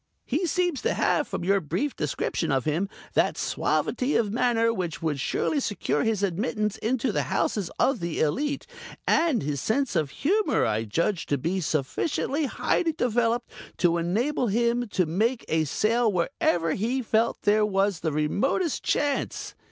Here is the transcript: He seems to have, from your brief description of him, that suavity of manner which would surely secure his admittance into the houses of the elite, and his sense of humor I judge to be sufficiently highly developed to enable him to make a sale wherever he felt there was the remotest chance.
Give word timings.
He 0.25 0.47
seems 0.47 0.81
to 0.81 0.95
have, 0.95 1.27
from 1.27 1.43
your 1.43 1.61
brief 1.61 1.95
description 1.95 2.51
of 2.51 2.65
him, 2.65 2.89
that 3.13 3.37
suavity 3.37 4.15
of 4.15 4.31
manner 4.33 4.73
which 4.73 4.99
would 5.03 5.19
surely 5.19 5.59
secure 5.59 6.01
his 6.03 6.23
admittance 6.23 6.77
into 6.77 7.11
the 7.11 7.21
houses 7.29 7.69
of 7.77 7.99
the 7.99 8.19
elite, 8.19 8.65
and 9.05 9.43
his 9.43 9.61
sense 9.61 9.95
of 9.95 10.09
humor 10.09 10.65
I 10.65 10.85
judge 10.85 11.27
to 11.27 11.37
be 11.37 11.61
sufficiently 11.61 12.45
highly 12.45 12.93
developed 12.93 13.51
to 13.77 13.99
enable 13.99 14.47
him 14.47 14.87
to 14.89 15.05
make 15.05 15.45
a 15.47 15.65
sale 15.65 16.11
wherever 16.11 16.73
he 16.73 17.03
felt 17.03 17.43
there 17.43 17.63
was 17.63 17.99
the 17.99 18.11
remotest 18.11 18.81
chance. 18.81 19.53